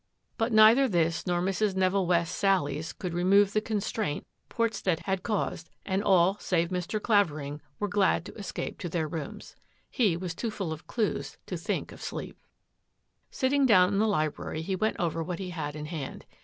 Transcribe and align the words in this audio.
But 0.35 0.51
neither 0.51 0.87
this 0.87 1.27
nor 1.27 1.43
Mrs. 1.43 1.75
Neville 1.75 2.07
West's 2.07 2.35
sallies 2.35 2.91
could 2.91 3.13
remove 3.13 3.53
the 3.53 3.61
constraint 3.61 4.25
Portstead 4.49 5.01
had 5.01 5.21
caused 5.21 5.69
and 5.85 6.03
all, 6.03 6.39
save 6.39 6.69
Mr. 6.69 6.99
Clavering, 6.99 7.61
were 7.77 7.87
glad 7.87 8.25
to 8.25 8.33
escape 8.33 8.79
to 8.79 8.89
their 8.89 9.07
rooms. 9.07 9.55
He 9.91 10.17
was 10.17 10.33
too 10.33 10.49
full 10.49 10.73
of 10.73 10.87
clues 10.87 11.37
to 11.45 11.55
think 11.55 11.91
of 11.91 12.01
sleep. 12.01 12.39
Sitting 13.29 13.67
down 13.67 13.93
in 13.93 13.99
the 13.99 14.07
library, 14.07 14.63
he 14.63 14.75
went 14.75 14.95
over 14.97 15.21
what 15.21 15.37
he 15.37 15.51
had 15.51 15.75
in 15.75 15.85
hand. 15.85 16.25